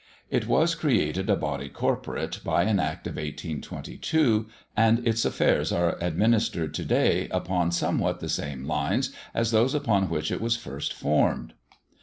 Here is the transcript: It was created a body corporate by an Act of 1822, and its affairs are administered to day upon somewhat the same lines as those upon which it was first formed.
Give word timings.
It 0.31 0.47
was 0.47 0.73
created 0.73 1.29
a 1.29 1.35
body 1.35 1.69
corporate 1.69 2.39
by 2.43 2.63
an 2.63 2.79
Act 2.79 3.05
of 3.05 3.17
1822, 3.17 4.47
and 4.75 5.07
its 5.07 5.25
affairs 5.25 5.71
are 5.71 5.95
administered 6.01 6.73
to 6.73 6.83
day 6.83 7.27
upon 7.29 7.71
somewhat 7.71 8.19
the 8.19 8.27
same 8.27 8.65
lines 8.65 9.11
as 9.35 9.51
those 9.51 9.75
upon 9.75 10.09
which 10.09 10.31
it 10.31 10.41
was 10.41 10.57
first 10.57 10.91
formed. 10.91 11.53